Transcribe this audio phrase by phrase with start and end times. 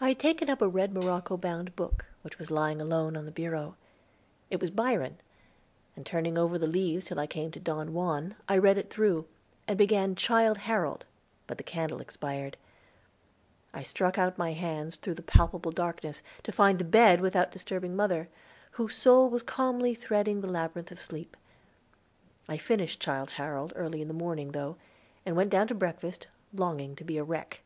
[0.00, 3.30] I had taken up a red morocco bound book, which was lying alone on the
[3.30, 3.76] bureau.
[4.48, 5.18] It was Byron,
[5.94, 9.26] and turning over the leaves till I came to Don Juan, I read it through,
[9.68, 11.04] and began Childe Harold,
[11.46, 12.56] but the candle expired.
[13.74, 17.94] I struck out my hands through the palpable darkness, to find the bed without disturbing
[17.94, 18.30] mother,
[18.70, 21.36] whose soul was calmly threading the labyrinth of sleep.
[22.48, 24.78] I finished Childe Harold early in the morning, though,
[25.26, 27.60] and went down to breakfast, longing to be a wreck!